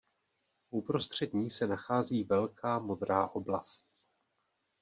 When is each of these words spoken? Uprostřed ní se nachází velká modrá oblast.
Uprostřed 0.69 1.33
ní 1.33 1.49
se 1.49 1.67
nachází 1.67 2.23
velká 2.23 2.79
modrá 2.79 3.27
oblast. 3.27 3.85